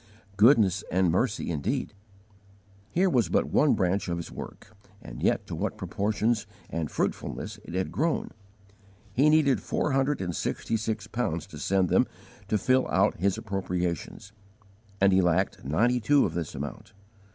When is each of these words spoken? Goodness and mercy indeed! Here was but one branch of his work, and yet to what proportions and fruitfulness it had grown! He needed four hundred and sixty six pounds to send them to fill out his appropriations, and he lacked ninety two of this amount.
Goodness 0.35 0.83
and 0.91 1.11
mercy 1.11 1.51
indeed! 1.51 1.93
Here 2.89 3.07
was 3.07 3.29
but 3.29 3.51
one 3.53 3.75
branch 3.75 4.07
of 4.09 4.17
his 4.17 4.31
work, 4.31 4.75
and 4.99 5.21
yet 5.21 5.45
to 5.45 5.53
what 5.53 5.77
proportions 5.77 6.47
and 6.71 6.89
fruitfulness 6.89 7.59
it 7.65 7.75
had 7.75 7.91
grown! 7.91 8.31
He 9.13 9.29
needed 9.29 9.61
four 9.61 9.91
hundred 9.91 10.19
and 10.19 10.35
sixty 10.35 10.75
six 10.75 11.05
pounds 11.05 11.45
to 11.45 11.59
send 11.59 11.89
them 11.89 12.07
to 12.47 12.57
fill 12.57 12.87
out 12.89 13.17
his 13.17 13.37
appropriations, 13.37 14.31
and 14.99 15.13
he 15.13 15.21
lacked 15.21 15.63
ninety 15.63 15.99
two 15.99 16.25
of 16.25 16.33
this 16.33 16.55
amount. 16.55 16.93